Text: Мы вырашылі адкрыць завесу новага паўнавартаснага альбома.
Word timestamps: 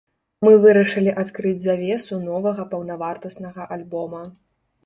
Мы 0.45 0.53
вырашылі 0.63 1.11
адкрыць 1.23 1.61
завесу 1.67 2.19
новага 2.31 2.65
паўнавартаснага 2.75 3.69
альбома. 3.77 4.25